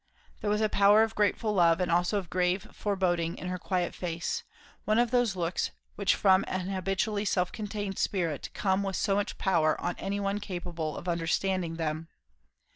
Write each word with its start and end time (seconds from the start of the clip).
There 0.39 0.49
was 0.49 0.61
a 0.61 0.67
power 0.67 1.03
of 1.03 1.13
grateful 1.13 1.53
love 1.53 1.79
and 1.79 1.91
also 1.91 2.17
of 2.17 2.31
grave 2.31 2.67
foreboding 2.73 3.37
in 3.37 3.49
her 3.49 3.59
quiet 3.59 3.93
face; 3.93 4.41
one 4.83 4.97
of 4.97 5.11
those 5.11 5.35
looks 5.35 5.69
which 5.93 6.15
from 6.15 6.43
an 6.47 6.69
habitually 6.69 7.23
self 7.23 7.51
contained 7.51 7.99
spirit 7.99 8.49
come 8.55 8.81
with 8.81 8.95
so 8.95 9.13
much 9.15 9.37
power 9.37 9.79
on 9.79 9.95
any 9.99 10.19
one 10.19 10.39
capable 10.39 10.97
of 10.97 11.07
understanding 11.07 11.75
them. 11.75 12.07